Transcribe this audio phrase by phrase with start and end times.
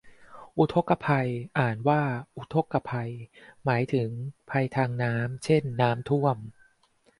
[0.57, 1.29] อุทกภัย
[1.59, 2.01] อ่านว่า
[2.35, 2.91] อุทกกะไพ
[3.63, 4.09] หมายถึง
[4.49, 6.37] ภัยทางน้ำ เช่นน้ำท่วม